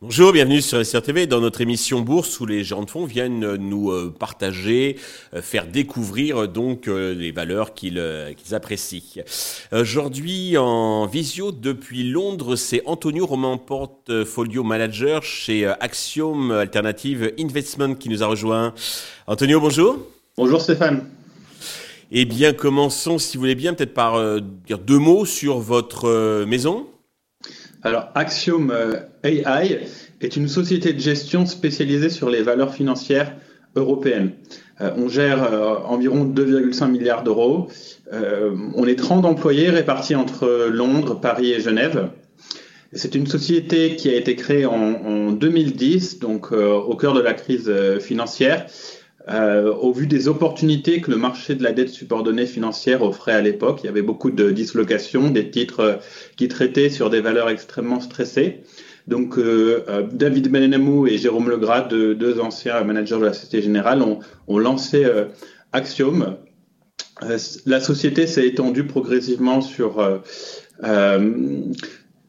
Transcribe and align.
Bonjour, 0.00 0.32
bienvenue 0.32 0.62
sur 0.62 0.86
SRTV 0.86 1.26
dans 1.26 1.40
notre 1.40 1.60
émission 1.60 2.00
Bourse 2.00 2.38
où 2.38 2.46
les 2.46 2.62
gens 2.62 2.84
de 2.84 2.90
fonds 2.90 3.06
viennent 3.06 3.56
nous 3.56 3.90
euh, 3.90 4.14
partager, 4.16 4.96
euh, 5.34 5.42
faire 5.42 5.66
découvrir 5.66 6.46
donc 6.46 6.86
euh, 6.86 7.12
les 7.12 7.32
valeurs 7.32 7.74
qu'ils 7.74 8.00
apprécient. 8.52 9.24
Aujourd'hui 9.72 10.56
en 10.56 11.06
visio 11.06 11.50
depuis 11.50 12.04
Londres, 12.04 12.54
c'est 12.54 12.82
Antonio 12.86 13.26
Roman 13.26 13.58
Portfolio 13.58 14.62
Manager 14.62 15.24
chez 15.24 15.66
Axiom 15.66 16.52
Alternative 16.52 17.32
Investment 17.40 17.96
qui 17.96 18.08
nous 18.08 18.22
a 18.22 18.26
rejoint. 18.26 18.74
Antonio, 19.26 19.58
bonjour. 19.60 20.15
Bonjour 20.38 20.60
Stéphane. 20.60 21.04
Eh 22.12 22.24
bien, 22.24 22.52
commençons, 22.52 23.18
si 23.18 23.36
vous 23.36 23.40
voulez 23.40 23.54
bien, 23.54 23.74
peut-être 23.74 23.94
par 23.94 24.40
dire 24.66 24.78
deux 24.78 24.98
mots 24.98 25.24
sur 25.24 25.58
votre 25.58 26.44
maison. 26.44 26.86
Alors, 27.82 28.08
Axiom 28.14 28.72
AI 29.24 29.80
est 30.20 30.36
une 30.36 30.48
société 30.48 30.92
de 30.92 31.00
gestion 31.00 31.46
spécialisée 31.46 32.10
sur 32.10 32.30
les 32.30 32.42
valeurs 32.42 32.74
financières 32.74 33.34
européennes. 33.76 34.32
Euh, 34.80 34.90
on 34.96 35.08
gère 35.08 35.42
euh, 35.42 35.76
environ 35.84 36.24
2,5 36.24 36.90
milliards 36.90 37.22
d'euros. 37.22 37.68
Euh, 38.12 38.54
on 38.74 38.86
est 38.86 38.96
30 38.96 39.24
employés 39.24 39.70
répartis 39.70 40.14
entre 40.14 40.68
Londres, 40.70 41.20
Paris 41.20 41.52
et 41.52 41.60
Genève. 41.60 42.10
C'est 42.92 43.14
une 43.14 43.26
société 43.26 43.96
qui 43.96 44.08
a 44.08 44.14
été 44.14 44.36
créée 44.36 44.64
en, 44.64 44.74
en 44.74 45.32
2010, 45.32 46.18
donc 46.20 46.52
au 46.52 46.94
cœur 46.94 47.14
de 47.14 47.20
la 47.20 47.34
crise 47.34 47.70
financière, 47.98 48.66
euh, 49.28 49.72
au 49.72 49.92
vu 49.92 50.06
des 50.06 50.28
opportunités 50.28 51.00
que 51.00 51.10
le 51.10 51.16
marché 51.16 51.54
de 51.54 51.62
la 51.62 51.72
dette 51.72 51.88
subordonnée 51.88 52.46
financière 52.46 53.02
offrait 53.02 53.32
à 53.32 53.40
l'époque. 53.40 53.80
Il 53.82 53.86
y 53.86 53.88
avait 53.88 54.02
beaucoup 54.02 54.30
de 54.30 54.50
dislocations, 54.50 55.30
des 55.30 55.50
titres 55.50 55.98
qui 56.36 56.48
traitaient 56.48 56.90
sur 56.90 57.10
des 57.10 57.20
valeurs 57.20 57.50
extrêmement 57.50 58.00
stressées. 58.00 58.62
Donc 59.06 59.38
euh, 59.38 59.84
euh, 59.88 60.02
David 60.10 60.50
Benamou 60.50 61.06
et 61.06 61.16
Jérôme 61.18 61.48
Legras, 61.48 61.82
deux, 61.82 62.40
anciens 62.40 62.82
managers 62.82 63.18
de 63.18 63.24
la 63.24 63.32
Société 63.32 63.62
Générale, 63.62 64.02
ont, 64.02 64.58
lancé 64.58 65.04
euh, 65.04 65.26
Axiom. 65.72 66.36
la 67.20 67.80
société 67.80 68.26
s'est 68.26 68.46
étendue 68.46 68.84
progressivement 68.84 69.60
sur 69.60 70.22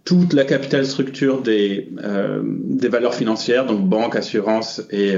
toute 0.08 0.32
la 0.32 0.46
capital 0.46 0.86
structure 0.86 1.42
des, 1.42 1.90
euh, 2.02 2.42
des 2.46 2.88
valeurs 2.88 3.14
financières, 3.14 3.66
donc 3.66 3.90
banques, 3.90 4.16
assurances 4.16 4.82
et 4.90 5.16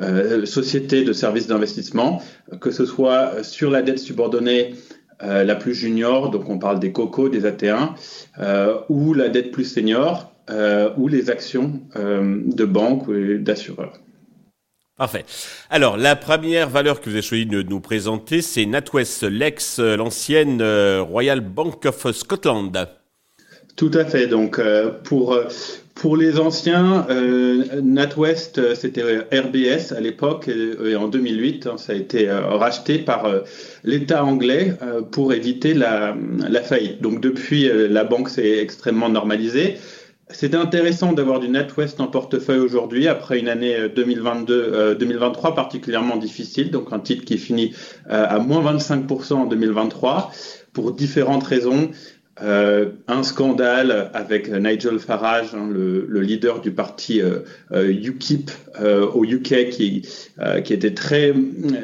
euh, 0.00 0.46
sociétés 0.46 1.02
de 1.02 1.12
services 1.12 1.48
d'investissement, 1.48 2.22
que 2.60 2.70
ce 2.70 2.86
soit 2.86 3.42
sur 3.42 3.68
la 3.68 3.82
dette 3.82 3.98
subordonnée 3.98 4.76
euh, 5.24 5.42
la 5.42 5.56
plus 5.56 5.74
junior, 5.74 6.30
donc 6.30 6.48
on 6.48 6.58
parle 6.58 6.78
des 6.78 6.92
COCO, 6.92 7.28
des 7.28 7.42
AT1, 7.42 7.94
ou 8.88 9.12
la 9.12 9.28
dette 9.28 9.50
plus 9.50 9.64
senior, 9.64 10.32
euh, 10.50 10.90
ou 10.96 11.08
les 11.08 11.28
actions 11.28 11.82
euh, 11.96 12.40
de 12.46 12.64
banques 12.64 13.06
ou 13.08 13.36
d'assureurs. 13.38 13.92
Parfait. 14.96 15.26
Alors, 15.68 15.98
la 15.98 16.16
première 16.16 16.70
valeur 16.70 17.00
que 17.00 17.10
vous 17.10 17.16
avez 17.16 17.22
choisi 17.22 17.44
de 17.44 17.60
nous 17.60 17.80
présenter, 17.80 18.40
c'est 18.40 18.64
NatWest, 18.64 19.24
l'ex, 19.24 19.78
l'ancienne 19.78 20.62
euh, 20.62 21.02
Royal 21.02 21.40
Bank 21.40 21.84
of 21.84 22.12
Scotland. 22.12 22.88
Tout 23.78 23.90
à 23.94 24.04
fait. 24.04 24.26
Donc, 24.26 24.60
pour, 25.04 25.38
pour 25.94 26.16
les 26.16 26.38
anciens, 26.38 27.06
NatWest, 27.80 28.74
c'était 28.74 29.02
RBS 29.32 29.92
à 29.96 30.00
l'époque, 30.00 30.48
et, 30.48 30.96
en 30.96 31.06
2008, 31.06 31.66
hein, 31.66 31.78
ça 31.78 31.92
a 31.92 31.96
été 31.96 32.28
racheté 32.28 32.98
par 32.98 33.26
l'État 33.84 34.24
anglais 34.24 34.74
pour 35.12 35.32
éviter 35.32 35.74
la, 35.74 36.16
la, 36.48 36.60
faillite. 36.60 37.00
Donc, 37.00 37.20
depuis, 37.20 37.70
la 37.72 38.02
banque 38.02 38.28
s'est 38.30 38.58
extrêmement 38.58 39.08
normalisée. 39.08 39.78
C'est 40.30 40.54
intéressant 40.54 41.12
d'avoir 41.12 41.40
du 41.40 41.48
NetWest 41.48 42.00
en 42.00 42.06
portefeuille 42.06 42.58
aujourd'hui 42.58 43.08
après 43.08 43.38
une 43.38 43.48
année 43.48 43.88
2022, 43.88 44.54
euh, 44.54 44.94
2023 44.94 45.50
euh, 45.50 45.54
particulièrement 45.54 46.16
difficile, 46.16 46.70
donc 46.70 46.92
un 46.92 46.98
titre 46.98 47.24
qui 47.24 47.38
finit 47.38 47.74
euh, 48.10 48.26
à 48.28 48.38
moins 48.38 48.74
25% 48.74 49.34
en 49.34 49.46
2023 49.46 50.30
pour 50.74 50.92
différentes 50.92 51.44
raisons. 51.44 51.90
Euh, 52.42 52.90
un 53.08 53.22
scandale 53.22 54.10
avec 54.14 54.48
Nigel 54.48 54.98
Farage, 54.98 55.54
hein, 55.54 55.68
le, 55.70 56.06
le, 56.08 56.20
leader 56.20 56.60
du 56.60 56.70
parti 56.70 57.20
euh, 57.20 57.40
euh 57.72 57.88
UKIP 57.88 58.50
euh, 58.80 59.06
au 59.06 59.24
UK, 59.24 59.70
qui, 59.70 60.06
qui 60.64 60.72
était 60.72 60.94
très 60.94 61.34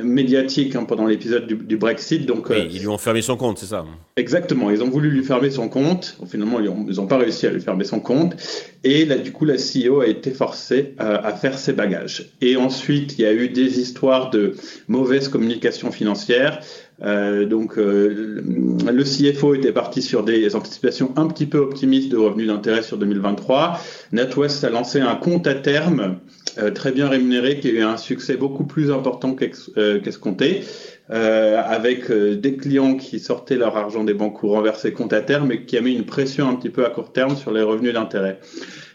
médiatique 0.02 0.76
hein, 0.76 0.84
pendant 0.84 1.06
l'épisode 1.06 1.46
du, 1.46 1.56
du, 1.56 1.76
Brexit. 1.76 2.24
Donc, 2.26 2.48
ils 2.50 2.80
lui 2.80 2.88
ont 2.88 2.98
fermé 2.98 3.22
son 3.22 3.36
compte, 3.36 3.58
c'est 3.58 3.66
ça 3.66 3.84
Exactement, 4.16 4.70
ils 4.70 4.82
ont 4.82 4.90
voulu 4.90 5.10
lui 5.10 5.24
fermer 5.24 5.50
son 5.50 5.68
compte. 5.68 6.16
Finalement, 6.28 6.60
ils 6.60 6.96
n'ont 6.96 7.06
pas 7.06 7.18
réussi 7.18 7.46
à 7.46 7.50
lui 7.50 7.60
fermer 7.60 7.84
son 7.84 7.98
compte. 7.98 8.36
Et 8.84 9.04
là, 9.06 9.16
du 9.16 9.32
coup, 9.32 9.44
la 9.44 9.56
CEO 9.56 10.00
a 10.00 10.06
été 10.06 10.30
forcée 10.30 10.94
à 10.98 11.32
faire 11.32 11.58
ses 11.58 11.72
bagages. 11.72 12.30
Et 12.40 12.56
ensuite, 12.56 13.18
il 13.18 13.22
y 13.22 13.26
a 13.26 13.32
eu 13.32 13.48
des 13.48 13.80
histoires 13.80 14.30
de 14.30 14.54
mauvaise 14.86 15.28
communication 15.28 15.90
financière. 15.90 16.60
Euh, 17.02 17.44
donc, 17.44 17.76
euh, 17.76 18.40
le 18.86 19.04
CFO 19.04 19.54
était 19.54 19.72
parti 19.72 20.00
sur 20.00 20.22
des 20.22 20.54
anticipations 20.54 21.12
un 21.16 21.26
petit 21.26 21.46
peu 21.46 21.58
optimistes 21.58 22.10
de 22.10 22.16
revenus 22.16 22.46
d'intérêt 22.46 22.82
sur 22.82 22.98
2023. 22.98 23.80
NatWest 24.12 24.64
a 24.64 24.70
lancé 24.70 25.00
un 25.00 25.16
compte 25.16 25.46
à 25.46 25.54
terme 25.54 26.18
euh, 26.58 26.70
très 26.70 26.92
bien 26.92 27.08
rémunéré 27.08 27.58
qui 27.58 27.68
a 27.68 27.72
eu 27.72 27.82
un 27.82 27.96
succès 27.96 28.36
beaucoup 28.36 28.64
plus 28.64 28.92
important 28.92 29.34
qu'escompté. 29.34 30.62
Euh, 31.10 31.60
avec 31.62 32.10
des 32.10 32.56
clients 32.56 32.96
qui 32.96 33.20
sortaient 33.20 33.56
leur 33.56 33.76
argent 33.76 34.04
des 34.04 34.14
banques 34.14 34.42
ou 34.42 34.48
renversaient 34.48 34.92
compte 34.92 35.12
à 35.12 35.20
terme 35.20 35.52
et 35.52 35.66
qui 35.66 35.76
a 35.76 35.82
mis 35.82 35.92
une 35.92 36.06
pression 36.06 36.48
un 36.48 36.54
petit 36.54 36.70
peu 36.70 36.86
à 36.86 36.88
court 36.88 37.12
terme 37.12 37.36
sur 37.36 37.52
les 37.52 37.60
revenus 37.60 37.92
d'intérêt. 37.92 38.40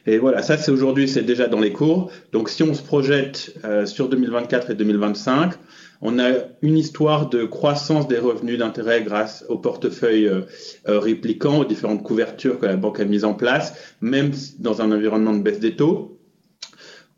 Et 0.08 0.18
voilà, 0.18 0.42
ça 0.42 0.58
c'est 0.58 0.72
aujourd'hui, 0.72 1.08
c'est 1.08 1.22
déjà 1.22 1.46
dans 1.46 1.60
les 1.60 1.72
cours. 1.72 2.10
Donc 2.32 2.50
si 2.50 2.64
on 2.64 2.74
se 2.74 2.82
projette 2.82 3.54
sur 3.86 4.10
2024 4.10 4.72
et 4.72 4.74
2025, 4.74 5.54
on 6.02 6.20
a 6.20 6.32
une 6.62 6.78
histoire 6.78 7.30
de 7.30 7.44
croissance 7.44 8.08
des 8.08 8.20
revenus 8.20 8.58
d'intérêt 8.58 9.04
grâce 9.04 9.46
au 9.50 9.58
portefeuille 9.58 10.28
euh, 10.28 10.42
euh, 10.88 11.00
répliquant, 11.00 11.60
aux 11.60 11.66
différentes 11.66 12.04
couvertures 12.04 12.60
que 12.60 12.66
la 12.66 12.78
banque 12.78 13.00
a 13.00 13.06
mises 13.06 13.26
en 13.26 13.34
place, 13.34 13.74
même 14.02 14.32
dans 14.60 14.82
un 14.82 14.92
environnement 14.92 15.34
de 15.34 15.42
baisse 15.42 15.60
des 15.60 15.76
taux. 15.76 16.18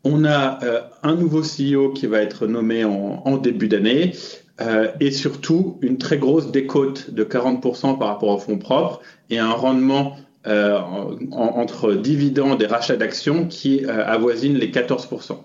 On 0.04 0.24
a 0.24 0.58
euh, 0.64 0.80
un 1.04 1.14
nouveau 1.14 1.42
CEO 1.42 1.92
qui 1.92 2.06
va 2.06 2.20
être 2.22 2.48
nommé 2.48 2.84
en, 2.84 3.36
début 3.36 3.68
d'année 3.68 4.14
et 5.00 5.10
surtout 5.10 5.78
une 5.80 5.98
très 5.98 6.18
grosse 6.18 6.52
décote 6.52 7.10
de 7.10 7.24
40% 7.24 7.98
par 7.98 8.08
rapport 8.08 8.28
aux 8.28 8.38
fonds 8.38 8.58
propres 8.58 9.00
et 9.28 9.38
un 9.38 9.50
rendement 9.50 10.16
entre 11.32 11.94
dividendes 11.94 12.62
et 12.62 12.66
rachats 12.66 12.96
d'actions 12.96 13.48
qui 13.48 13.84
avoisine 13.86 14.54
les 14.54 14.70
14%. 14.70 15.38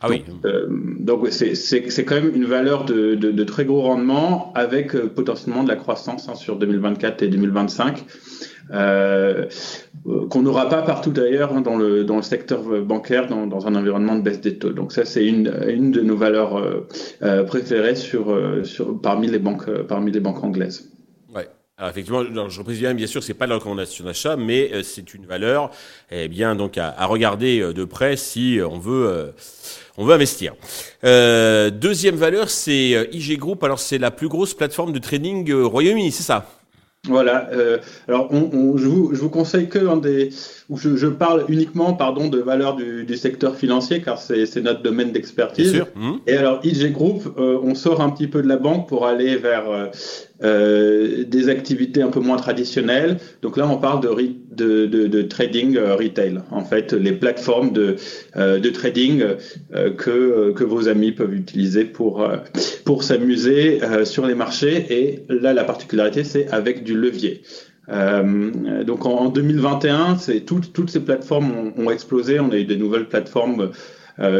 Ah 0.00 0.08
oui. 0.10 0.24
Euh, 0.44 0.66
donc 0.68 1.26
c'est 1.30 2.04
quand 2.04 2.16
même 2.16 2.34
une 2.34 2.44
valeur 2.44 2.84
de, 2.84 3.14
de, 3.14 3.30
de 3.30 3.44
très 3.44 3.64
gros 3.64 3.82
rendement 3.82 4.52
avec 4.54 4.94
euh, 4.94 5.08
potentiellement 5.08 5.62
de 5.62 5.68
la 5.68 5.76
croissance 5.76 6.28
hein, 6.28 6.34
sur 6.34 6.56
2024 6.56 7.22
et 7.22 7.28
2025. 7.28 8.04
Euh, 8.72 9.46
qu'on 10.28 10.42
n'aura 10.42 10.68
pas 10.68 10.82
partout 10.82 11.12
d'ailleurs 11.12 11.54
hein, 11.54 11.60
dans, 11.60 11.76
le, 11.76 12.04
dans 12.04 12.16
le 12.16 12.22
secteur 12.22 12.62
bancaire, 12.82 13.28
dans, 13.28 13.46
dans, 13.46 13.68
un 13.68 13.74
environnement 13.76 14.16
de 14.16 14.22
baisse 14.22 14.40
des 14.40 14.58
taux. 14.58 14.72
Donc 14.72 14.92
ça, 14.92 15.04
c'est 15.04 15.24
une, 15.24 15.52
une 15.68 15.92
de 15.92 16.00
nos 16.00 16.16
valeurs 16.16 16.56
euh, 17.22 17.44
préférées 17.44 17.94
sur, 17.94 18.36
sur, 18.64 19.00
parmi, 19.00 19.28
les 19.28 19.38
banques, 19.38 19.70
parmi 19.86 20.10
les 20.10 20.20
banques 20.20 20.42
anglaises. 20.42 20.95
Alors 21.78 21.90
effectivement, 21.90 22.48
je 22.48 22.62
précise 22.62 22.80
bien, 22.80 22.94
bien 22.94 23.06
sûr, 23.06 23.22
c'est 23.22 23.34
pas 23.34 23.46
la 23.46 23.56
recommandation 23.56 24.04
d'achat, 24.04 24.36
mais 24.36 24.82
c'est 24.82 25.12
une 25.12 25.26
valeur, 25.26 25.70
eh 26.10 26.26
bien, 26.26 26.54
donc 26.54 26.78
à, 26.78 26.88
à, 26.88 27.04
regarder 27.04 27.60
de 27.60 27.84
près 27.84 28.16
si 28.16 28.60
on 28.66 28.78
veut 28.78 29.34
on 29.98 30.04
veut 30.04 30.14
investir. 30.14 30.54
Euh, 31.04 31.70
deuxième 31.70 32.16
valeur, 32.16 32.50
c'est 32.50 32.94
euh, 32.94 33.06
IG 33.12 33.38
Group. 33.38 33.64
Alors, 33.64 33.78
c'est 33.78 33.98
la 33.98 34.10
plus 34.10 34.28
grosse 34.28 34.54
plateforme 34.54 34.92
de 34.92 34.98
trading 34.98 35.50
au 35.52 35.68
Royaume-Uni, 35.68 36.12
c'est 36.12 36.22
ça? 36.22 36.46
Voilà. 37.08 37.48
Euh, 37.52 37.78
alors, 38.08 38.28
on, 38.32 38.76
je, 38.76 38.86
vous, 38.86 39.14
je, 39.14 39.20
vous, 39.20 39.28
conseille 39.28 39.68
que 39.68 39.78
un 39.78 39.96
des, 39.96 40.30
où 40.68 40.76
je, 40.76 40.96
je, 40.96 41.06
parle 41.06 41.44
uniquement, 41.48 41.94
pardon, 41.94 42.28
de 42.28 42.38
valeur 42.38 42.76
du, 42.76 43.04
du 43.04 43.16
secteur 43.16 43.56
financier, 43.56 44.02
car 44.02 44.18
c'est 44.18 44.62
notre 44.62 44.82
domaine 44.82 45.12
d'expertise. 45.12 45.82
Mmh. 45.94 46.12
Et 46.26 46.36
alors, 46.36 46.60
IG 46.64 46.92
Group, 46.92 47.34
on 47.38 47.74
sort 47.74 48.00
un 48.00 48.10
petit 48.10 48.26
peu 48.26 48.42
de 48.42 48.48
la 48.48 48.56
banque 48.56 48.88
pour 48.88 49.06
aller 49.06 49.36
vers 49.36 49.90
euh, 50.44 51.24
des 51.24 51.48
activités 51.48 52.02
un 52.02 52.10
peu 52.10 52.20
moins 52.20 52.36
traditionnelles. 52.36 53.16
Donc 53.40 53.56
là, 53.56 53.66
on 53.66 53.78
parle 53.78 54.02
de, 54.02 54.08
de, 54.56 54.86
de, 54.86 55.06
de 55.06 55.22
trading 55.22 55.76
euh, 55.76 55.94
retail. 55.94 56.40
En 56.50 56.64
fait, 56.64 56.92
les 56.92 57.12
plateformes 57.12 57.72
de, 57.72 57.96
euh, 58.36 58.58
de 58.58 58.70
trading 58.70 59.22
que, 59.96 60.52
que 60.52 60.64
vos 60.64 60.88
amis 60.88 61.12
peuvent 61.12 61.34
utiliser 61.34 61.84
pour, 61.84 62.26
pour 62.84 63.02
s'amuser 63.02 63.80
sur 64.04 64.26
les 64.26 64.34
marchés. 64.34 64.86
Et 64.90 65.24
là, 65.28 65.52
la 65.52 65.64
particularité, 65.64 66.24
c'est 66.24 66.48
avec 66.48 66.84
du 66.84 66.94
levier. 66.94 67.42
Euh, 67.88 68.82
donc 68.82 69.06
en, 69.06 69.28
2021, 69.28 70.16
c'est 70.16 70.40
toutes 70.40 70.72
toutes 70.72 70.90
ces 70.90 71.00
plateformes 71.00 71.52
ont, 71.52 71.72
ont, 71.76 71.90
explosé. 71.90 72.40
On 72.40 72.50
a 72.50 72.56
eu 72.56 72.64
des 72.64 72.76
nouvelles 72.76 73.08
plateformes 73.08 73.70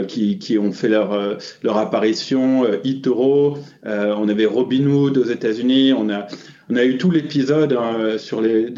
qui, 0.09 0.39
qui, 0.39 0.59
ont 0.59 0.73
fait 0.73 0.89
leur, 0.89 1.37
leur 1.63 1.77
apparition, 1.77 2.65
eToro, 2.83 3.59
on 3.85 4.29
avait 4.29 4.47
Robinhood 4.47 5.19
aux 5.19 5.25
États-Unis, 5.25 5.93
on 5.93 6.09
a, 6.09 6.29
on 6.71 6.77
a 6.77 6.85
eu 6.85 6.99
tout 6.99 7.11
l'épisode 7.11 7.73
hein, 7.73 8.19
sur, 8.19 8.41
les, 8.41 8.73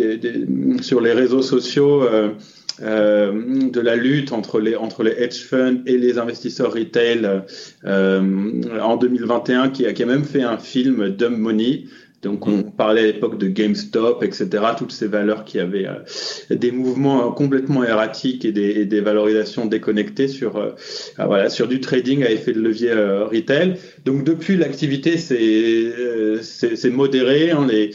sur 0.80 1.00
les 1.00 1.12
réseaux 1.12 1.42
sociaux. 1.42 2.02
Euh, 2.80 3.70
de 3.70 3.80
la 3.80 3.96
lutte 3.96 4.30
entre 4.30 4.60
les, 4.60 4.76
entre 4.76 5.02
les 5.02 5.10
hedge 5.10 5.42
funds 5.42 5.82
et 5.84 5.98
les 5.98 6.16
investisseurs 6.16 6.72
retail 6.72 7.42
euh, 7.84 8.80
en 8.80 8.96
2021, 8.96 9.70
qui 9.70 9.84
a, 9.84 9.92
qui 9.92 10.04
a 10.04 10.06
même 10.06 10.24
fait 10.24 10.42
un 10.42 10.58
film 10.58 11.08
Dumb 11.08 11.36
Money. 11.36 11.86
Donc 12.22 12.46
on 12.46 12.58
mm. 12.58 12.72
parlait 12.72 13.02
à 13.02 13.06
l'époque 13.06 13.38
de 13.38 13.46
GameStop, 13.46 14.22
etc., 14.22 14.48
toutes 14.76 14.92
ces 14.92 15.06
valeurs 15.06 15.44
qui 15.44 15.60
avaient 15.60 15.86
euh, 15.86 16.56
des 16.56 16.72
mouvements 16.72 17.30
complètement 17.32 17.84
erratiques 17.84 18.44
et 18.44 18.52
des, 18.52 18.84
des 18.86 19.00
valorisations 19.00 19.66
déconnectées 19.66 20.28
sur, 20.28 20.56
euh, 20.56 20.70
ah, 21.16 21.26
voilà, 21.26 21.48
sur 21.48 21.68
du 21.68 21.80
trading 21.80 22.24
à 22.24 22.30
effet 22.30 22.52
de 22.52 22.60
levier 22.60 22.92
retail. 22.92 23.76
Donc 24.04 24.24
depuis, 24.24 24.56
l'activité 24.56 25.16
s'est 25.16 26.90
modérée. 26.90 27.50
Hein, 27.50 27.66
les, 27.68 27.92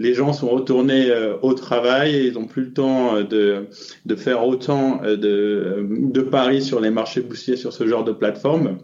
les 0.00 0.14
gens 0.14 0.32
sont 0.32 0.48
retournés 0.48 1.10
euh, 1.10 1.36
au 1.42 1.52
travail 1.52 2.16
et 2.16 2.26
ils 2.28 2.32
n'ont 2.32 2.46
plus 2.46 2.64
le 2.64 2.72
temps 2.72 3.16
euh, 3.16 3.22
de, 3.22 3.66
de 4.06 4.16
faire 4.16 4.46
autant 4.46 5.02
euh, 5.04 5.16
de, 5.16 5.86
de 5.90 6.20
paris 6.22 6.62
sur 6.62 6.80
les 6.80 6.90
marchés 6.90 7.20
boursiers 7.20 7.56
sur 7.56 7.74
ce 7.74 7.86
genre 7.86 8.02
de 8.02 8.12
plateforme. 8.12 8.78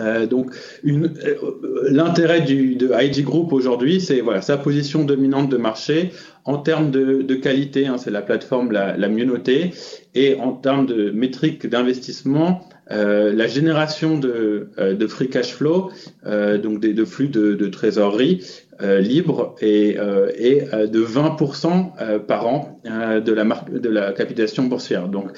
Euh, 0.00 0.26
donc, 0.26 0.54
l'intérêt 0.82 2.40
de 2.40 3.02
IG 3.02 3.24
Group 3.24 3.52
aujourd'hui, 3.52 4.00
c'est 4.00 4.22
sa 4.40 4.56
position 4.56 5.04
dominante 5.04 5.48
de 5.48 5.56
marché 5.56 6.12
en 6.44 6.58
termes 6.58 6.90
de, 6.90 7.34
qualité. 7.34 7.86
Hein, 7.86 7.98
c'est 7.98 8.10
la 8.10 8.22
plateforme 8.22 8.72
la, 8.72 8.96
la, 8.96 9.08
mieux 9.08 9.24
notée 9.24 9.72
et 10.14 10.36
en 10.40 10.52
termes 10.52 10.86
de 10.86 11.10
métriques 11.10 11.66
d'investissement, 11.66 12.62
euh, 12.90 13.32
la 13.32 13.46
génération 13.46 14.18
de, 14.18 14.68
free 15.08 15.28
cash 15.28 15.54
flow, 15.54 15.92
euh, 16.26 16.58
donc 16.58 16.80
des, 16.80 16.92
de 16.92 17.04
flux 17.04 17.28
de, 17.28 17.66
trésorerie, 17.68 18.44
euh, 18.69 18.69
libre 18.80 19.54
et, 19.60 19.98
euh, 19.98 20.30
euh, 20.40 20.86
de 20.86 21.02
20% 21.02 22.26
par 22.26 22.46
an 22.46 22.80
de 22.84 23.32
la 23.32 23.44
marque 23.44 23.68
capitalisation 24.16 24.64
boursière. 24.64 25.08
Donc 25.08 25.30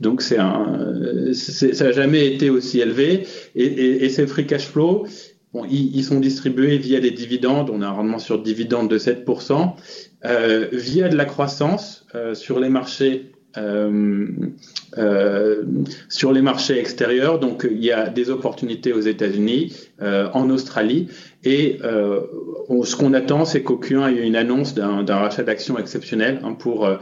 donc 0.00 0.22
c'est 0.22 0.38
un 0.38 1.32
ça 1.32 1.84
n'a 1.84 1.92
jamais 1.92 2.26
été 2.26 2.50
aussi 2.50 2.80
élevé 2.80 3.26
et, 3.54 4.08
ces 4.08 4.26
free 4.26 4.46
cash 4.46 4.66
flow 4.66 5.06
ils, 5.70 6.04
sont 6.04 6.20
distribués 6.20 6.78
via 6.78 7.00
des 7.00 7.10
dividendes. 7.10 7.70
On 7.70 7.82
a 7.82 7.86
un 7.86 7.90
rendement 7.92 8.18
sur 8.18 8.42
dividendes 8.42 8.90
de 8.90 8.98
7%, 8.98 9.74
euh, 10.24 10.68
via 10.72 11.08
de 11.08 11.16
la 11.16 11.24
croissance 11.24 12.06
euh, 12.14 12.34
sur 12.34 12.60
les 12.60 12.68
marchés 12.68 13.08
euh, 13.12 13.34
euh, 13.34 13.37
sur 16.08 16.32
les 16.32 16.42
marchés 16.42 16.78
extérieurs. 16.78 17.38
Donc, 17.38 17.66
il 17.70 17.84
y 17.84 17.92
a 17.92 18.08
des 18.08 18.30
opportunités 18.30 18.92
aux 18.92 19.00
États-Unis, 19.00 19.72
euh, 20.02 20.28
en 20.32 20.50
Australie, 20.50 21.08
et 21.44 21.78
euh, 21.84 22.20
ce 22.84 22.96
qu'on 22.96 23.14
attend, 23.14 23.44
c'est 23.44 23.62
qu'au 23.62 23.76
Q1, 23.76 24.10
il 24.10 24.16
y 24.16 24.20
ait 24.20 24.26
une 24.26 24.36
annonce 24.36 24.74
d'un 24.74 25.04
rachat 25.04 25.42
d'actions 25.42 25.78
exceptionnel 25.78 26.40
hein, 26.44 26.54
pour 26.54 26.86
euh, 26.86 26.98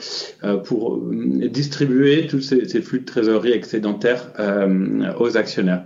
distribuer 1.48 2.26
tous 2.26 2.40
ces, 2.40 2.80
flux 2.82 3.00
de 3.00 3.04
trésorerie 3.04 3.52
excédentaires 3.52 4.32
aux 5.18 5.36
actionnaires. 5.36 5.84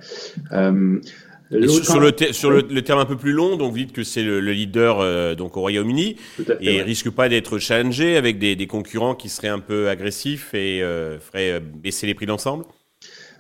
Sur, 1.51 1.99
le, 1.99 2.13
sur 2.31 2.51
le, 2.53 2.83
terme 2.83 3.01
un 3.01 3.07
peu 3.07 3.17
plus 3.17 3.33
long, 3.33 3.57
donc 3.57 3.73
vous 3.73 3.79
dites 3.79 3.93
que 3.93 4.05
c'est 4.05 4.23
le, 4.23 4.39
leader 4.39 5.01
euh, 5.01 5.35
donc 5.35 5.57
au 5.57 5.61
Royaume-Uni. 5.61 6.17
Et 6.61 6.77
ouais. 6.77 6.83
risque 6.83 7.11
pas 7.11 7.29
d'être 7.29 7.59
challengé 7.59 8.17
avec 8.17 8.39
des, 8.39 8.55
des, 8.55 8.67
concurrents 8.69 9.17
qui 9.17 9.29
seraient 9.29 9.49
un 9.49 9.59
peu 9.59 9.89
agressifs 9.89 10.55
et 10.55 10.81
euh, 10.81 11.19
feraient 11.19 11.55
euh, 11.55 11.61
baisser 11.61 12.07
les 12.07 12.15
prix 12.15 12.27
d'ensemble? 12.27 12.65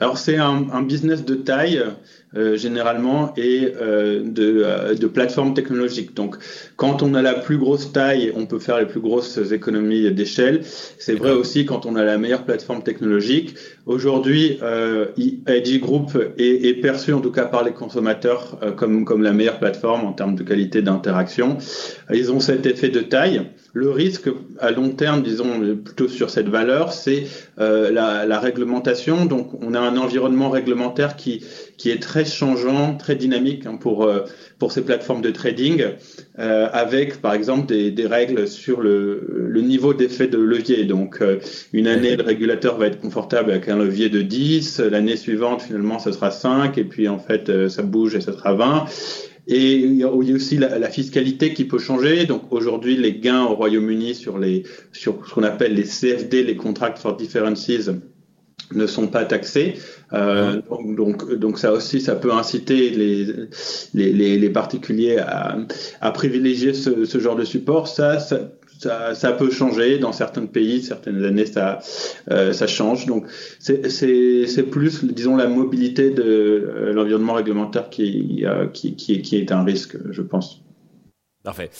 Alors 0.00 0.18
c'est 0.18 0.38
un, 0.38 0.66
un, 0.72 0.82
business 0.82 1.24
de 1.24 1.36
taille 1.36 1.84
euh, 2.36 2.56
généralement 2.56 3.32
et 3.36 3.72
euh, 3.80 4.22
de, 4.24 4.62
euh, 4.64 4.94
de 4.94 5.06
plateformes 5.08 5.52
technologiques. 5.52 6.14
Donc, 6.14 6.36
quand 6.76 7.02
on 7.02 7.14
a 7.14 7.22
la 7.22 7.34
plus 7.34 7.58
grosse 7.58 7.92
taille, 7.92 8.32
on 8.36 8.46
peut 8.46 8.60
faire 8.60 8.78
les 8.78 8.86
plus 8.86 9.00
grosses 9.00 9.38
économies 9.50 10.12
d'échelle. 10.12 10.60
C'est 10.64 11.14
vrai 11.14 11.32
aussi 11.32 11.66
quand 11.66 11.86
on 11.86 11.96
a 11.96 12.04
la 12.04 12.18
meilleure 12.18 12.44
plateforme 12.44 12.84
technologique. 12.84 13.56
Aujourd'hui, 13.86 14.58
euh, 14.62 15.06
IG 15.16 15.80
Group 15.80 16.16
est, 16.38 16.68
est, 16.68 16.74
perçu, 16.74 17.12
en 17.12 17.20
tout 17.20 17.32
cas 17.32 17.46
par 17.46 17.64
les 17.64 17.72
consommateurs, 17.72 18.58
euh, 18.62 18.70
comme, 18.70 19.04
comme 19.04 19.22
la 19.22 19.32
meilleure 19.32 19.58
plateforme 19.58 20.06
en 20.06 20.12
termes 20.12 20.36
de 20.36 20.44
qualité 20.44 20.82
d'interaction. 20.82 21.58
Ils 22.12 22.30
ont 22.30 22.38
cet 22.38 22.66
effet 22.66 22.90
de 22.90 23.00
taille. 23.00 23.42
Le 23.72 23.90
risque 23.90 24.28
à 24.58 24.72
long 24.72 24.90
terme, 24.90 25.22
disons 25.22 25.76
plutôt 25.76 26.08
sur 26.08 26.28
cette 26.28 26.48
valeur, 26.48 26.92
c'est 26.92 27.26
euh, 27.60 27.92
la, 27.92 28.40
réglementation. 28.40 29.26
Donc, 29.26 29.50
on 29.62 29.74
a 29.74 29.80
un 29.80 29.96
environnement 29.96 30.50
réglementaire 30.50 31.14
qui, 31.14 31.44
est 31.84 32.02
très 32.02 32.24
changeant, 32.24 32.96
très 32.96 33.14
dynamique 33.14 33.66
hein, 33.66 33.76
pour 33.80 34.04
euh, 34.04 34.20
pour 34.58 34.72
ces 34.72 34.82
plateformes 34.82 35.22
de 35.22 35.30
trading, 35.30 35.84
euh, 36.38 36.68
avec 36.72 37.22
par 37.22 37.32
exemple 37.32 37.66
des, 37.66 38.06
règles 38.06 38.48
sur 38.48 38.80
le, 38.80 39.46
le 39.48 39.60
niveau 39.60 39.94
d'effet 39.94 40.26
de 40.26 40.38
levier. 40.38 40.84
Donc, 40.84 41.22
une 41.72 41.86
année, 41.86 42.16
le 42.16 42.24
régulateur 42.24 42.76
va 42.76 42.86
être 42.86 43.00
confortable 43.00 43.52
avec 43.52 43.68
un 43.68 43.78
levier 43.78 44.08
de 44.08 44.20
10, 44.20 44.80
l'année 44.80 45.16
suivante, 45.16 45.62
finalement, 45.62 45.98
ce 46.00 46.10
sera 46.10 46.30
5, 46.30 46.76
et 46.76 46.84
puis 46.84 47.08
en 47.08 47.18
fait, 47.18 47.68
ça 47.68 47.82
bouge 47.82 48.16
et 48.16 48.20
ce 48.20 48.32
sera 48.32 48.52
20. 48.52 48.84
Et 49.46 49.76
il 49.76 49.96
y 49.96 50.04
a 50.04 50.12
aussi 50.12 50.56
la, 50.58 50.90
fiscalité 50.90 51.54
qui 51.54 51.64
peut 51.64 51.78
changer. 51.78 52.24
Donc 52.24 52.52
aujourd'hui, 52.52 52.96
les 52.96 53.14
gains 53.14 53.44
au 53.44 53.54
Royaume-Uni 53.54 54.14
sur 54.14 54.38
les 54.38 54.64
sur 54.92 55.26
ce 55.26 55.34
qu'on 55.34 55.42
appelle 55.42 55.74
les 55.74 55.84
CFD, 55.84 56.42
les 56.42 56.56
Contracts 56.56 56.98
for 56.98 57.16
Differences, 57.16 57.90
ne 58.72 58.86
sont 58.86 59.08
pas 59.08 59.24
taxés. 59.24 59.74
Euh, 60.12 60.60
donc, 60.68 60.96
donc, 60.96 61.34
donc, 61.34 61.58
ça 61.58 61.72
aussi, 61.72 62.00
ça 62.00 62.16
peut 62.16 62.32
inciter 62.32 62.90
les, 62.90 63.26
les, 63.94 64.38
les, 64.38 64.50
particuliers 64.50 65.18
à, 65.18 65.56
à 66.00 66.10
privilégier 66.12 66.74
ce, 66.74 67.04
ce, 67.04 67.18
genre 67.18 67.36
de 67.36 67.44
support. 67.44 67.88
Ça, 67.88 68.18
ça, 68.18 68.50
ça, 68.78 69.14
ça, 69.14 69.32
peut 69.32 69.50
changer 69.50 69.98
dans 69.98 70.12
certains 70.12 70.46
pays, 70.46 70.82
certaines 70.82 71.22
années 71.24 71.46
ça 71.46 71.80
euh, 72.30 72.52
ça 72.52 72.66
change. 72.66 73.06
Donc 73.06 73.26
c'est 73.58 74.70
plus 74.70 75.04
disons 75.04 75.36
la 75.36 75.48
mobilité 75.48 76.10
de 76.10 76.22
euh, 76.22 76.92
l'environnement 76.92 77.34
réglementaire 77.34 77.90
qui, 77.90 78.44
euh, 78.46 78.66
qui, 78.68 78.96
qui, 78.96 79.20
qui 79.22 79.36
est 79.36 79.52
un 79.52 79.64
risque, 79.64 79.96
je 80.10 80.22
pense. 80.22 80.62
Parfait. 81.42 81.70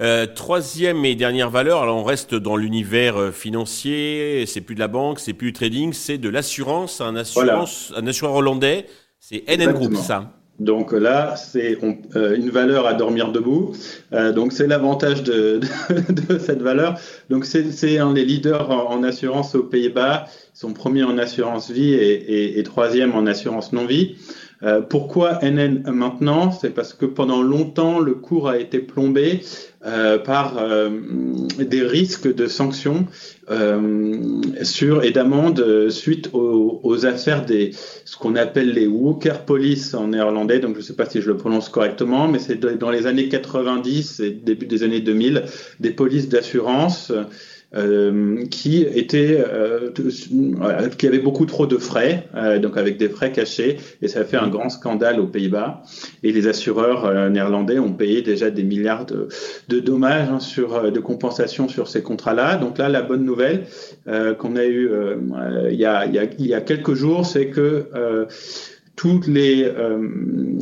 Euh, 0.00 0.26
troisième 0.26 1.04
et 1.04 1.14
dernière 1.14 1.50
valeur, 1.50 1.82
alors 1.82 1.96
on 1.96 2.04
reste 2.04 2.34
dans 2.34 2.56
l'univers 2.56 3.18
euh, 3.18 3.30
financier, 3.30 4.44
c'est 4.46 4.62
plus 4.62 4.74
de 4.74 4.80
la 4.80 4.88
banque, 4.88 5.20
c'est 5.20 5.34
plus 5.34 5.48
du 5.48 5.52
trading, 5.52 5.92
c'est 5.92 6.16
de 6.16 6.30
l'assurance, 6.30 7.02
un 7.02 7.14
assurance, 7.14 7.88
voilà. 7.90 8.02
un 8.02 8.06
assureur 8.06 8.34
hollandais, 8.36 8.86
c'est 9.20 9.44
NN 9.48 9.72
Group, 9.72 9.96
ça. 9.96 10.32
Donc 10.58 10.92
là, 10.92 11.34
c'est 11.36 11.78
euh, 12.14 12.36
une 12.36 12.50
valeur 12.50 12.86
à 12.86 12.94
dormir 12.94 13.32
debout. 13.32 13.72
Euh, 14.12 14.32
donc 14.32 14.52
c'est 14.52 14.66
l'avantage 14.66 15.22
de, 15.22 15.60
de, 15.90 16.12
de, 16.34 16.38
cette 16.38 16.62
valeur. 16.62 16.98
Donc 17.30 17.44
c'est 17.44 17.98
un 17.98 18.12
des 18.12 18.24
leaders 18.24 18.70
en, 18.70 18.90
en 18.90 19.02
assurance 19.02 19.54
aux 19.54 19.64
Pays-Bas. 19.64 20.26
Ils 20.54 20.58
sont 20.58 20.72
premiers 20.72 21.04
en 21.04 21.18
assurance 21.18 21.70
vie 21.70 21.94
et, 21.94 22.12
et, 22.12 22.58
et 22.58 22.62
troisième 22.62 23.14
en 23.14 23.26
assurance 23.26 23.72
non-vie. 23.72 24.16
Euh, 24.64 24.80
pourquoi 24.80 25.40
NN 25.42 25.82
maintenant? 25.90 26.52
C'est 26.52 26.70
parce 26.70 26.94
que 26.94 27.04
pendant 27.06 27.42
longtemps, 27.42 27.98
le 27.98 28.14
cours 28.14 28.48
a 28.48 28.58
été 28.58 28.78
plombé 28.78 29.40
euh, 29.84 30.18
par 30.18 30.58
euh, 30.58 30.90
des 31.58 31.82
risques 31.82 32.32
de 32.32 32.46
sanctions 32.46 33.06
sur 34.62 35.04
et 35.04 35.10
d'amendes 35.10 35.90
suite 35.90 36.30
aux, 36.32 36.80
aux, 36.82 37.04
affaires 37.04 37.44
des 37.44 37.72
ce 38.06 38.16
qu'on 38.16 38.34
appelle 38.36 38.72
les 38.72 38.86
Walker 38.86 39.34
Police 39.44 39.92
en 39.92 40.08
néerlandais. 40.08 40.58
Donc 40.58 40.74
je 40.74 40.78
ne 40.78 40.84
sais 40.84 40.94
pas 40.94 41.04
si 41.04 41.20
je 41.20 41.28
le 41.28 41.36
prononce 41.36 41.68
correctement, 41.68 42.28
mais 42.28 42.38
c'est 42.38 42.58
dans 42.58 42.90
les 42.90 43.06
années 43.06 43.28
90 43.28 44.20
et 44.20 44.30
début 44.30 44.66
des 44.66 44.84
années 44.84 45.00
2000 45.00 45.44
des 45.80 45.90
polices 45.90 46.28
d'assurance 46.30 47.12
euh, 47.74 48.44
qui 48.46 48.82
était 48.82 49.42
euh, 49.46 49.90
qui 50.98 51.06
avait 51.06 51.18
beaucoup 51.18 51.46
trop 51.46 51.66
de 51.66 51.78
frais, 51.78 52.28
euh, 52.34 52.58
donc 52.58 52.76
avec 52.76 52.98
des 52.98 53.08
frais 53.08 53.32
cachés, 53.32 53.78
et 54.00 54.08
ça 54.08 54.20
a 54.20 54.24
fait 54.24 54.36
un 54.36 54.48
grand 54.48 54.68
scandale 54.68 55.20
aux 55.20 55.26
Pays-Bas. 55.26 55.82
Et 56.22 56.32
les 56.32 56.46
assureurs 56.46 57.06
euh, 57.06 57.28
néerlandais 57.28 57.78
ont 57.78 57.92
payé 57.92 58.22
déjà 58.22 58.50
des 58.50 58.62
milliards 58.62 59.06
de, 59.06 59.28
de 59.68 59.80
dommages 59.80 60.28
hein, 60.30 60.40
sur 60.40 60.74
euh, 60.74 60.90
de 60.90 61.00
compensation 61.00 61.68
sur 61.68 61.88
ces 61.88 62.02
contrats-là. 62.02 62.56
Donc 62.56 62.78
là, 62.78 62.88
la 62.88 63.02
bonne 63.02 63.24
nouvelle 63.24 63.64
qu'on 64.38 64.56
a 64.56 64.64
eu 64.64 64.90
il 65.70 65.76
y 65.76 65.84
a, 65.84 66.06
il, 66.06 66.14
y 66.14 66.18
a, 66.18 66.24
il 66.38 66.46
y 66.46 66.54
a 66.54 66.60
quelques 66.60 66.94
jours, 66.94 67.24
c'est 67.26 67.48
que 67.48 67.86
toutes 68.96 69.26
les, 69.26 69.70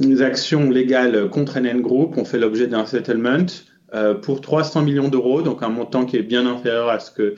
les, 0.03 0.23
actions 0.23 0.71
légales 0.71 1.29
contre 1.31 1.59
NN 1.59 1.81
Group 1.81 2.17
ont 2.17 2.25
fait 2.25 2.39
l'objet 2.39 2.67
d'un 2.67 2.87
settlement 2.87 3.47
euh, 3.93 4.15
pour 4.15 4.41
300 4.41 4.83
millions 4.83 5.09
d'euros, 5.09 5.43
donc 5.43 5.65
un 5.65 5.69
montant 5.69 6.05
qui 6.05 6.17
est 6.17 6.23
bien 6.23 6.47
inférieur 6.47 6.89
à 6.89 7.01
ce 7.01 7.11
que 7.11 7.35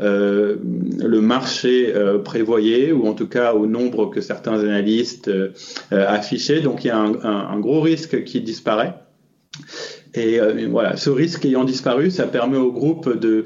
euh, 0.00 0.56
le 0.98 1.20
marché 1.20 1.92
euh, 1.94 2.18
prévoyait, 2.18 2.90
ou 2.90 3.06
en 3.06 3.14
tout 3.14 3.28
cas 3.28 3.54
au 3.54 3.66
nombre 3.66 4.10
que 4.10 4.20
certains 4.20 4.58
analystes 4.58 5.30
affichaient. 5.92 6.62
Donc 6.62 6.84
il 6.84 6.88
y 6.88 6.90
a 6.90 6.98
un, 6.98 7.60
gros 7.60 7.80
risque 7.80 8.24
qui 8.24 8.40
disparaît. 8.40 8.94
Et 10.14 10.40
voilà, 10.66 10.96
ce 10.96 11.10
risque 11.10 11.44
ayant 11.44 11.64
disparu, 11.64 12.10
ça 12.10 12.26
permet 12.26 12.56
au 12.56 12.72
groupe 12.72 13.16
de 13.16 13.44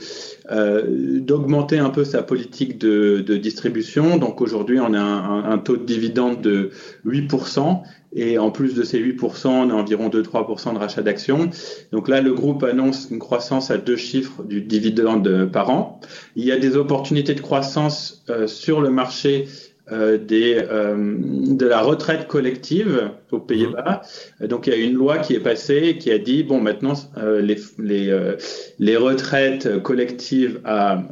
d'augmenter 1.20 1.78
un 1.78 1.90
peu 1.90 2.04
sa 2.04 2.22
politique 2.22 2.78
de, 2.78 3.22
de 3.26 3.36
distribution. 3.36 4.16
Donc 4.16 4.40
aujourd'hui, 4.40 4.80
on 4.80 4.94
a 4.94 5.00
un, 5.00 5.50
un, 5.50 5.58
taux 5.58 5.76
de 5.76 5.84
dividende 5.84 6.40
de 6.40 6.70
8%. 7.06 7.82
Et 8.12 8.38
en 8.38 8.50
plus 8.50 8.74
de 8.74 8.82
ces 8.82 9.00
8%, 9.00 9.48
on 9.48 9.70
a 9.70 9.74
environ 9.74 10.08
2-3% 10.08 10.74
de 10.74 10.78
rachat 10.78 11.02
d'actions. 11.02 11.50
Donc 11.92 12.08
là, 12.08 12.20
le 12.20 12.32
groupe 12.32 12.62
annonce 12.64 13.08
une 13.10 13.18
croissance 13.18 13.70
à 13.70 13.78
deux 13.78 13.96
chiffres 13.96 14.42
du 14.42 14.62
dividende 14.62 15.50
par 15.52 15.70
an. 15.70 16.00
Il 16.34 16.44
y 16.44 16.52
a 16.52 16.58
des 16.58 16.76
opportunités 16.76 17.34
de 17.34 17.40
croissance 17.40 18.24
euh, 18.30 18.46
sur 18.46 18.80
le 18.80 18.90
marché 18.90 19.46
euh, 19.90 20.18
des, 20.18 20.58
euh, 20.70 20.96
de 20.98 21.66
la 21.66 21.80
retraite 21.80 22.26
collective 22.26 23.10
aux 23.30 23.38
Pays-Bas. 23.38 24.02
Donc 24.40 24.66
il 24.66 24.72
y 24.74 24.76
a 24.76 24.78
une 24.78 24.94
loi 24.94 25.18
qui 25.18 25.34
est 25.34 25.40
passée 25.40 25.96
qui 25.98 26.10
a 26.10 26.18
dit 26.18 26.42
bon 26.42 26.60
maintenant 26.60 26.92
euh, 27.16 27.40
les 27.40 27.56
les, 27.78 28.34
les 28.78 28.96
retraites 28.96 29.82
collectives 29.82 30.60
à, 30.64 31.02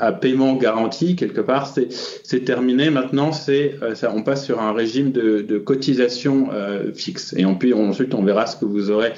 à 0.00 0.12
paiement 0.12 0.54
garanti 0.56 1.16
quelque 1.16 1.40
part 1.40 1.66
c'est 1.66 1.88
c'est 1.90 2.44
terminé. 2.44 2.90
Maintenant 2.90 3.32
c'est 3.32 3.76
ça 3.94 4.12
on 4.14 4.22
passe 4.22 4.44
sur 4.44 4.60
un 4.60 4.72
régime 4.72 5.12
de, 5.12 5.40
de 5.40 5.58
cotisation 5.58 6.48
fixe. 6.94 7.34
Et 7.38 7.46
on 7.46 7.54
puis 7.54 7.72
ensuite 7.72 8.14
on 8.14 8.22
verra 8.22 8.46
ce 8.46 8.56
que 8.56 8.66
vous 8.66 8.90
aurez 8.90 9.12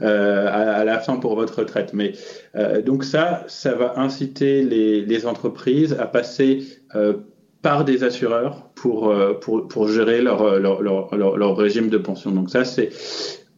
à, 0.00 0.06
à, 0.06 0.84
la 0.84 0.98
fin 0.98 1.16
pour 1.16 1.34
votre 1.34 1.58
retraite. 1.58 1.92
Mais 1.92 2.12
donc 2.84 3.04
ça 3.04 3.44
ça 3.48 3.74
va 3.74 3.98
inciter 3.98 4.62
les 4.62 5.02
les 5.04 5.26
entreprises 5.26 5.94
à 5.98 6.06
passer 6.06 6.62
par 7.66 7.84
des 7.84 8.04
assureurs 8.04 8.70
pour, 8.76 9.08
euh, 9.08 9.34
pour, 9.34 9.66
pour 9.66 9.88
gérer 9.88 10.22
leur, 10.22 10.60
leur, 10.60 10.82
leur, 10.82 11.16
leur, 11.16 11.56
régime 11.56 11.88
de 11.88 11.98
pension. 11.98 12.30
Donc 12.30 12.48
ça, 12.48 12.64
c'est 12.64 12.90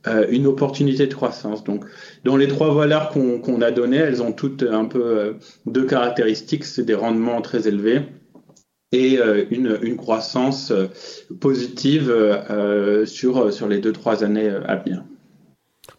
euh, 0.07 0.27
une 0.31 0.47
opportunité 0.47 1.07
de 1.07 1.13
croissance. 1.13 1.63
Donc, 1.63 1.85
dans 2.25 2.39
les 2.39 2.49
trois 2.49 2.73
valeurs 2.73 3.11
qu'on 3.11 3.61
a 3.61 3.71
données, 3.71 3.99
elles 3.99 4.23
ont 4.23 4.33
toutes 4.33 4.63
un 4.63 4.87
peu 4.87 5.05
euh, 5.05 5.33
deux 5.67 5.85
caractéristiques. 5.85 6.65
C'est 6.65 6.87
des 6.87 6.95
rendements 6.95 7.43
très 7.43 7.69
élevés 7.69 8.01
et 8.93 9.19
une, 9.51 9.79
une 9.83 9.99
croissance 9.99 10.73
positive 11.41 12.11
sur, 13.05 13.53
sur 13.53 13.69
les 13.69 13.81
deux, 13.81 13.93
trois 13.93 14.25
années 14.25 14.49
à 14.49 14.77
venir. 14.77 15.05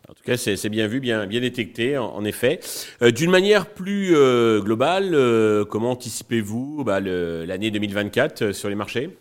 En 0.10 0.13
tout 0.13 0.24
cas, 0.24 0.38
c'est 0.38 0.69
bien 0.69 0.88
vu, 0.88 1.00
bien, 1.00 1.27
bien 1.27 1.41
détecté, 1.41 1.98
en, 1.98 2.24
effet. 2.25 2.60
Euh, 3.01 3.12
d'une 3.12 3.29
manière 3.29 3.67
plus 3.67 4.15
euh, 4.15 4.60
globale, 4.60 5.12
euh, 5.13 5.65
comment 5.65 5.91
anticipez-vous 5.91 6.84
bah, 6.84 7.00
l'année 7.00 7.72
2024 7.72 8.51
sur 8.51 8.69
les 8.69 8.75
marchés? 8.75 9.17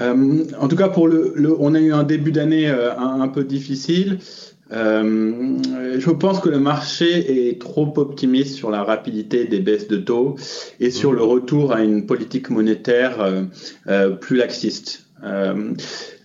En 0.00 0.68
tout 0.68 0.76
cas, 0.76 0.88
pour 0.88 1.08
le, 1.08 1.56
on 1.58 1.74
a 1.74 1.80
eu 1.80 1.92
un 1.92 2.04
début 2.04 2.30
d'année 2.30 2.68
un, 2.68 3.26
peu 3.26 3.42
difficile. 3.42 4.20
je 4.70 6.10
pense 6.10 6.38
que 6.38 6.48
le 6.48 6.60
marché 6.60 7.48
est 7.48 7.60
trop 7.60 7.92
optimiste 7.96 8.54
sur 8.54 8.70
la 8.70 8.84
rapidité 8.84 9.46
des 9.46 9.58
baisses 9.58 9.88
de 9.88 9.96
taux 9.96 10.36
et 10.78 10.92
sur 10.92 11.12
le 11.12 11.24
retour 11.24 11.72
à 11.72 11.82
une 11.82 12.06
politique 12.06 12.48
monétaire 12.48 13.28
plus 14.20 14.36
laxiste. 14.36 15.08
Euh, 15.24 15.74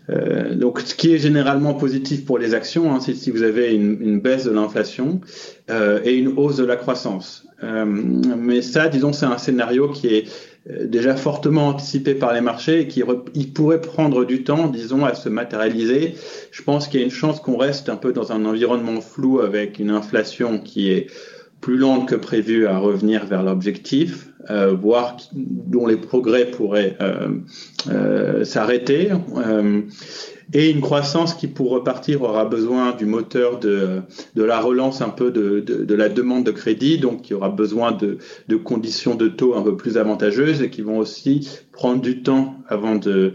donc, 0.10 0.82
ce 0.82 0.96
qui 0.96 1.14
est 1.14 1.18
généralement 1.18 1.74
positif 1.74 2.26
pour 2.26 2.38
les 2.38 2.54
actions, 2.54 2.94
hein, 2.94 3.00
c'est 3.00 3.14
si 3.14 3.32
vous 3.32 3.44
avez 3.44 3.74
une, 3.74 4.20
baisse 4.20 4.44
de 4.46 4.52
l'inflation 4.52 5.22
euh, 5.70 6.02
et 6.04 6.16
une 6.16 6.34
hausse 6.38 6.58
de 6.58 6.66
la 6.66 6.76
croissance. 6.76 7.46
Euh, 7.64 7.86
mais 7.86 8.62
ça, 8.62 8.90
disons, 8.90 9.14
c'est 9.14 9.26
un 9.26 9.38
scénario 9.38 9.88
qui 9.90 10.08
est 10.08 10.28
euh, 10.70 10.86
déjà 10.88 11.16
fortement 11.16 11.70
anticipé 11.70 12.16
par 12.16 12.34
les 12.34 12.42
marchés 12.42 12.82
et 12.82 12.88
qui 12.88 13.04
pourrait 13.54 13.82
prendre 13.82 14.26
du 14.26 14.44
temps, 14.44 14.68
disons, 14.68 15.06
à 15.06 15.14
se 15.14 15.30
matérialiser. 15.30 16.16
Je 16.52 16.62
pense 16.64 16.88
qu'il 16.88 17.00
y 17.00 17.04
a 17.04 17.06
une 17.06 17.12
chance 17.12 17.40
qu'on 17.40 17.58
reste 17.58 17.90
un 17.90 17.96
peu 17.96 18.12
dans 18.12 18.32
un 18.32 18.46
environnement 18.46 19.00
flou 19.00 19.40
avec 19.40 19.80
une 19.80 19.90
inflation 19.90 20.60
qui 20.60 20.92
est 20.92 21.08
plus 21.64 21.78
lente 21.78 22.10
que 22.10 22.16
prévu 22.16 22.68
à 22.68 22.78
revenir 22.78 23.26
vers 23.26 23.42
l'objectif, 23.42 24.28
euh, 24.50 24.74
voire 24.74 25.16
dont 25.34 25.88
les 25.88 25.96
progrès 25.96 26.52
pourraient 26.52 26.98
euh, 27.00 27.30
euh, 27.90 28.44
s'arrêter, 28.44 29.12
euh, 29.38 29.82
et 30.52 30.70
une 30.70 30.82
croissance 30.82 31.34
qui, 31.34 31.48
pour 31.48 31.72
repartir, 31.72 32.22
aura 32.22 32.44
besoin 32.44 32.92
du 32.92 33.06
moteur 33.06 33.60
de, 33.60 34.02
de 34.36 34.44
la 34.44 34.60
relance 34.60 35.02
un 35.02 35.10
peu 35.10 35.32
de, 35.32 35.62
de, 35.62 35.86
de 35.86 35.96
la 35.96 36.10
demande 36.10 36.44
de 36.46 36.52
crédit, 36.52 36.98
donc 36.98 37.22
qui 37.22 37.34
aura 37.34 37.50
besoin 37.50 37.94
de, 37.94 38.18
de, 38.50 38.56
conditions 38.58 39.16
de 39.16 39.30
taux 39.30 39.56
un 39.56 39.62
peu 39.62 39.78
plus 39.78 39.98
avantageuses 39.98 40.62
et 40.62 40.70
qui 40.70 40.82
vont 40.82 40.98
aussi 40.98 41.48
prendre 41.72 42.02
du 42.02 42.24
temps 42.24 42.56
avant 42.68 42.96
de, 42.96 43.34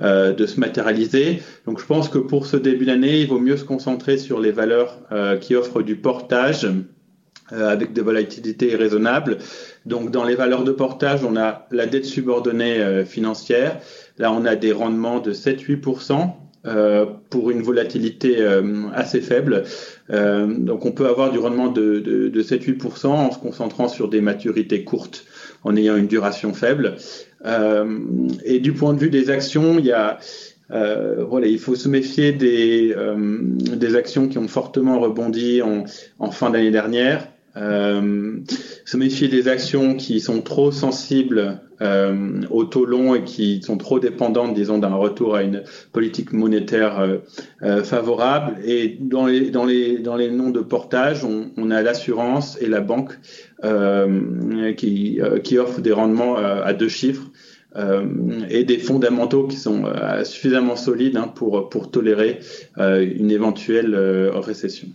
euh, 0.00 0.32
de 0.32 0.46
se 0.46 0.58
matérialiser. 0.58 1.42
Donc 1.66 1.80
je 1.80 1.86
pense 1.86 2.08
que 2.08 2.18
pour 2.18 2.46
ce 2.46 2.56
début 2.56 2.86
d'année, 2.86 3.20
il 3.20 3.28
vaut 3.28 3.38
mieux 3.38 3.58
se 3.58 3.64
concentrer 3.64 4.16
sur 4.16 4.40
les 4.40 4.52
valeurs 4.52 4.98
euh, 5.12 5.36
qui 5.36 5.54
offrent 5.54 5.82
du 5.82 5.96
portage 5.96 6.66
avec 7.52 7.92
des 7.92 8.00
volatilités 8.00 8.74
raisonnables. 8.76 9.38
Donc 9.86 10.10
dans 10.10 10.24
les 10.24 10.34
valeurs 10.34 10.64
de 10.64 10.72
portage, 10.72 11.24
on 11.24 11.36
a 11.36 11.66
la 11.70 11.86
dette 11.86 12.04
subordonnée 12.04 12.80
euh, 12.80 13.04
financière. 13.04 13.78
Là, 14.18 14.32
on 14.32 14.44
a 14.44 14.56
des 14.56 14.72
rendements 14.72 15.20
de 15.20 15.32
7-8%. 15.32 16.30
Euh, 16.66 17.06
pour 17.30 17.52
une 17.52 17.62
volatilité 17.62 18.44
assez 18.92 19.20
faible. 19.20 19.62
donc 20.10 20.84
on 20.84 20.90
peut 20.90 21.06
avoir 21.06 21.30
du 21.30 21.38
rendement 21.38 21.68
de, 21.68 22.00
de, 22.00 22.28
de 22.28 22.42
7-8% 22.42 23.06
en 23.06 23.30
se 23.30 23.38
concentrant 23.38 23.86
sur 23.86 24.08
des 24.08 24.20
maturités 24.20 24.82
courtes, 24.82 25.24
en 25.62 25.76
ayant 25.76 25.96
une 25.96 26.08
duration 26.08 26.52
faible. 26.52 26.96
et 28.44 28.58
du 28.58 28.72
point 28.72 28.92
de 28.92 28.98
vue 28.98 29.08
des 29.08 29.30
actions, 29.30 29.78
il 29.78 31.58
faut 31.60 31.76
se 31.76 31.88
méfier 31.88 32.32
des, 32.32 33.94
actions 33.94 34.26
qui 34.26 34.38
ont 34.38 34.48
fortement 34.48 34.98
rebondi 34.98 35.62
en 35.62 36.30
fin 36.32 36.50
d'année 36.50 36.72
dernière. 36.72 37.28
Euh, 37.56 38.36
se 38.84 38.96
méfier 38.96 39.28
des 39.28 39.48
actions 39.48 39.96
qui 39.96 40.20
sont 40.20 40.42
trop 40.42 40.70
sensibles 40.70 41.60
euh, 41.80 42.42
au 42.50 42.64
taux 42.64 42.84
long 42.84 43.14
et 43.14 43.24
qui 43.24 43.62
sont 43.62 43.78
trop 43.78 43.98
dépendantes, 43.98 44.54
disons, 44.54 44.78
d'un 44.78 44.94
retour 44.94 45.34
à 45.34 45.42
une 45.42 45.62
politique 45.92 46.32
monétaire 46.32 47.20
euh, 47.62 47.82
favorable. 47.82 48.56
Et 48.64 48.98
dans 49.00 49.26
les, 49.26 49.50
noms 49.50 50.50
de 50.50 50.60
portage, 50.60 51.24
on, 51.24 51.70
a 51.70 51.82
l'assurance 51.82 52.60
et 52.60 52.66
la 52.66 52.80
banque 52.80 53.18
qui, 54.76 55.20
offrent 55.58 55.80
des 55.80 55.92
rendements 55.92 56.36
à 56.36 56.72
deux 56.72 56.88
chiffres. 56.88 57.30
et 58.50 58.64
des 58.64 58.78
fondamentaux 58.78 59.46
qui 59.46 59.56
sont 59.56 59.84
suffisamment 60.24 60.76
solides 60.76 61.16
hein, 61.16 61.28
pour 61.28 61.90
tolérer 61.90 62.40
une 62.78 63.30
éventuelle 63.30 63.94
récession. 64.34 64.88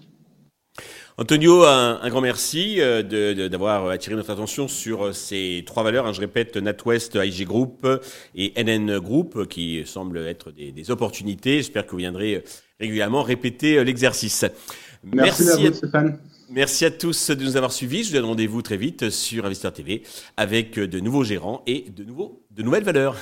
Antonio, 1.18 1.64
un, 1.64 2.10
grand 2.10 2.22
merci 2.22 2.78
euh, 2.80 3.48
d'avoir 3.48 3.88
attiré 3.90 4.16
notre 4.16 4.32
attention 4.32 4.68
sur 4.68 5.06
euh, 5.06 5.12
ces 5.14 5.64
trois 5.64 5.84
valeurs. 5.84 6.08
Hein, 6.08 6.14
je 6.14 6.20
répète, 6.20 6.58
NatWest, 6.58 7.20
IG 7.22 7.46
Group 7.46 7.88
et 8.34 8.52
NN 8.64 8.98
Group, 8.98 9.48
qui 9.48 9.84
semblent 9.86 10.18
être 10.18 10.52
des, 10.52 10.90
opportunités. 10.90 11.58
J'espère 11.58 11.86
que 11.86 11.92
vous 11.92 11.98
viendrez 11.98 12.44
régulièrement 12.80 13.22
répéter 13.22 13.78
euh, 13.78 13.84
l'exercice. 13.84 14.44
Merci, 15.04 15.50
à 15.50 15.56
vous, 15.58 15.74
Stéphane. 15.74 16.20
Merci 16.50 16.86
à 16.86 16.92
tous 16.92 17.30
de 17.30 17.44
nous 17.44 17.58
avoir 17.58 17.72
suivis. 17.72 18.04
Je 18.04 18.10
vous 18.10 18.16
donne 18.16 18.26
rendez-vous 18.26 18.64
très 18.64 18.78
vite 18.78 19.12
sur 19.12 19.46
Investor 19.46 19.72
TV 19.72 20.02
avec 20.36 20.80
de 20.80 21.00
nouveaux 21.00 21.24
gérants 21.24 21.62
et 21.68 21.86
de, 21.96 22.04
nouveaux, 22.04 22.44
de 22.50 22.64
nouvelles 22.64 22.84
valeurs. 22.84 23.18